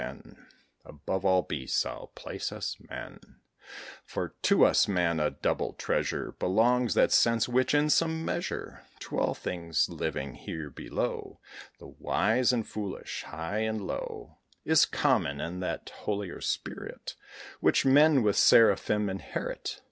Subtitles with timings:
[0.03, 0.47] Then
[0.83, 3.19] Above all beasts I'll place us men;
[4.03, 9.19] For to us men a double treasure Belongs that sense which, in some measure, To
[9.19, 11.39] all things living here below,
[11.77, 17.13] The wise and foolish, high and low, Is common; and that holier spirit
[17.59, 19.77] Which men, with seraphim, inherit.